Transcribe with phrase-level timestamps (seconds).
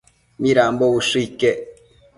[0.41, 1.59] Midambo ushë iquec